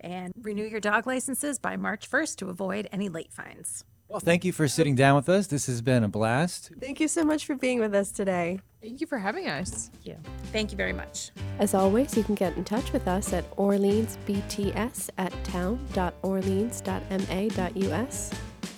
And 0.00 0.32
renew 0.40 0.64
your 0.64 0.80
dog 0.80 1.06
licenses 1.06 1.58
by 1.58 1.76
March 1.76 2.10
1st 2.10 2.36
to 2.36 2.50
avoid 2.50 2.88
any 2.92 3.08
late 3.08 3.32
fines. 3.32 3.84
Well, 4.08 4.20
thank 4.20 4.44
you 4.44 4.52
for 4.52 4.68
sitting 4.68 4.94
down 4.94 5.16
with 5.16 5.28
us. 5.28 5.48
This 5.48 5.66
has 5.66 5.82
been 5.82 6.04
a 6.04 6.08
blast. 6.08 6.70
Thank 6.80 7.00
you 7.00 7.08
so 7.08 7.24
much 7.24 7.44
for 7.44 7.56
being 7.56 7.80
with 7.80 7.92
us 7.94 8.12
today. 8.12 8.60
Thank 8.80 9.00
you 9.00 9.06
for 9.06 9.18
having 9.18 9.48
us. 9.48 9.90
Thank 9.92 10.06
you. 10.06 10.16
Thank 10.52 10.70
you 10.70 10.76
very 10.76 10.92
much. 10.92 11.32
As 11.58 11.74
always, 11.74 12.16
you 12.16 12.22
can 12.22 12.36
get 12.36 12.56
in 12.56 12.62
touch 12.64 12.92
with 12.92 13.08
us 13.08 13.32
at 13.32 13.50
orleansbts 13.56 15.10
at 15.18 15.32
town.orleans.ma.us. 15.44 18.30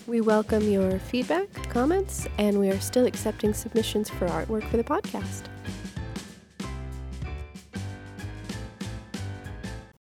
We 0.09 0.23
welcome 0.23 0.66
your 0.71 0.99
feedback, 0.99 1.53
comments, 1.68 2.27
and 2.38 2.59
we 2.59 2.71
are 2.71 2.81
still 2.81 3.05
accepting 3.05 3.53
submissions 3.53 4.09
for 4.09 4.27
artwork 4.27 4.66
for 4.71 4.79
the 4.79 4.83
podcast. 4.83 5.42